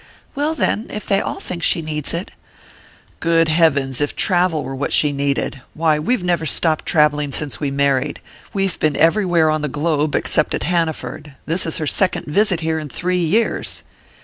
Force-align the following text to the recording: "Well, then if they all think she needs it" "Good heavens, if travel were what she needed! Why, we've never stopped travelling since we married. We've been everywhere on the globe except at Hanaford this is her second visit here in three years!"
"Well, 0.33 0.55
then 0.55 0.87
if 0.89 1.05
they 1.05 1.21
all 1.21 1.39
think 1.39 1.61
she 1.61 1.83
needs 1.83 2.11
it" 2.11 2.31
"Good 3.19 3.49
heavens, 3.49 4.01
if 4.01 4.15
travel 4.15 4.63
were 4.63 4.75
what 4.75 4.91
she 4.91 5.11
needed! 5.11 5.61
Why, 5.75 5.99
we've 5.99 6.23
never 6.23 6.47
stopped 6.47 6.87
travelling 6.87 7.31
since 7.31 7.59
we 7.59 7.69
married. 7.69 8.19
We've 8.51 8.79
been 8.79 8.97
everywhere 8.97 9.51
on 9.51 9.61
the 9.61 9.67
globe 9.67 10.15
except 10.15 10.55
at 10.55 10.63
Hanaford 10.63 11.35
this 11.45 11.67
is 11.67 11.77
her 11.77 11.85
second 11.85 12.25
visit 12.25 12.61
here 12.61 12.79
in 12.79 12.89
three 12.89 13.23
years!" 13.23 13.83